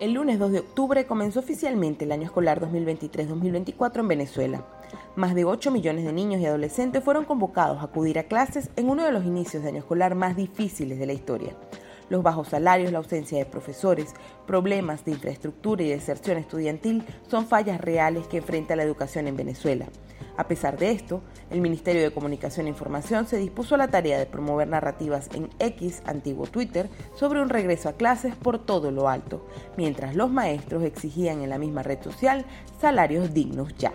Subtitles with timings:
[0.00, 4.64] El lunes 2 de octubre comenzó oficialmente el año escolar 2023-2024 en Venezuela.
[5.14, 8.88] Más de 8 millones de niños y adolescentes fueron convocados a acudir a clases en
[8.88, 11.54] uno de los inicios de año escolar más difíciles de la historia.
[12.08, 14.14] Los bajos salarios, la ausencia de profesores,
[14.46, 19.84] problemas de infraestructura y deserción estudiantil son fallas reales que enfrenta la educación en Venezuela.
[20.36, 24.18] A pesar de esto, el Ministerio de Comunicación e Información se dispuso a la tarea
[24.18, 29.08] de promover narrativas en X, antiguo Twitter, sobre un regreso a clases por todo lo
[29.08, 32.44] alto, mientras los maestros exigían en la misma red social
[32.80, 33.92] salarios dignos ya.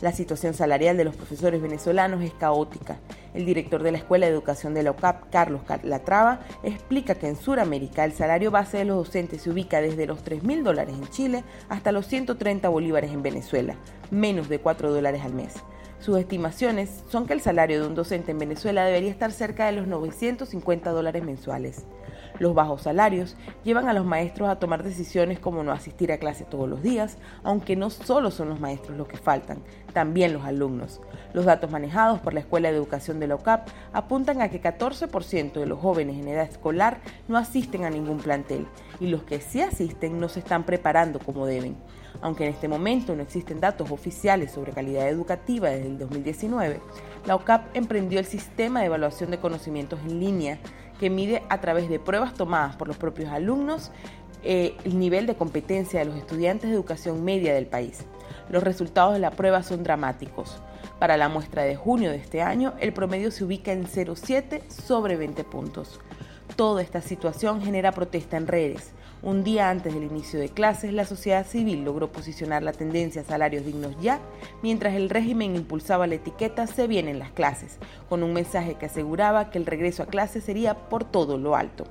[0.00, 2.98] La situación salarial de los profesores venezolanos es caótica.
[3.34, 7.34] El director de la Escuela de Educación de la OCAP, Carlos Latrava, explica que en
[7.34, 11.08] Sudamérica el salario base de los docentes se ubica desde los 3 mil dólares en
[11.08, 13.74] Chile hasta los 130 bolívares en Venezuela,
[14.12, 15.54] menos de 4 dólares al mes.
[15.98, 19.72] Sus estimaciones son que el salario de un docente en Venezuela debería estar cerca de
[19.72, 21.86] los 950 dólares mensuales.
[22.38, 26.44] Los bajos salarios llevan a los maestros a tomar decisiones como no asistir a clase
[26.44, 31.00] todos los días, aunque no solo son los maestros los que faltan, también los alumnos.
[31.32, 35.52] Los datos manejados por la Escuela de Educación de la UCAP apuntan a que 14%
[35.52, 38.66] de los jóvenes en edad escolar no asisten a ningún plantel
[39.00, 41.76] y los que sí asisten no se están preparando como deben.
[42.20, 46.80] Aunque en este momento no existen datos oficiales sobre calidad educativa desde el 2019,
[47.26, 50.58] la UCAP emprendió el sistema de evaluación de conocimientos en línea
[51.00, 53.90] que mide a través de pruebas tomadas por los propios alumnos
[54.46, 58.04] eh, el nivel de competencia de los estudiantes de educación media del país.
[58.50, 60.60] Los resultados de la prueba son dramáticos.
[60.98, 65.16] Para la muestra de junio de este año, el promedio se ubica en 0,7 sobre
[65.16, 66.00] 20 puntos.
[66.56, 68.92] Toda esta situación genera protesta en redes.
[69.22, 73.24] Un día antes del inicio de clases, la sociedad civil logró posicionar la tendencia a
[73.24, 74.20] salarios dignos ya,
[74.62, 79.50] mientras el régimen impulsaba la etiqueta Se vienen las clases, con un mensaje que aseguraba
[79.50, 81.84] que el regreso a clases sería por todo lo alto.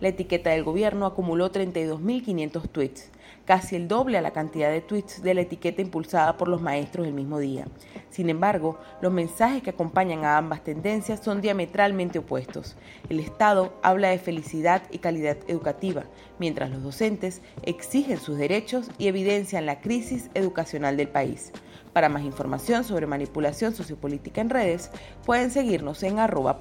[0.00, 3.10] La etiqueta del gobierno acumuló 32.500 tweets,
[3.46, 7.06] casi el doble a la cantidad de tweets de la etiqueta impulsada por los maestros
[7.06, 7.66] el mismo día.
[8.10, 12.76] Sin embargo, los mensajes que acompañan a ambas tendencias son diametralmente opuestos.
[13.08, 16.04] El Estado habla de felicidad y calidad educativa,
[16.38, 21.52] mientras los docentes exigen sus derechos y evidencian la crisis educacional del país.
[21.92, 24.90] Para más información sobre manipulación sociopolítica en redes,
[25.24, 26.60] pueden seguirnos en arroba.